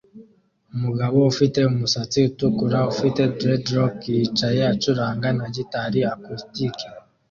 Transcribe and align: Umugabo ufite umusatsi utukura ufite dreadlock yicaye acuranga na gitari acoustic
Umugabo 0.75 1.17
ufite 1.31 1.59
umusatsi 1.71 2.17
utukura 2.29 2.79
ufite 2.91 3.21
dreadlock 3.39 3.95
yicaye 4.15 4.61
acuranga 4.73 5.27
na 5.37 5.47
gitari 5.55 5.99
acoustic 6.13 6.75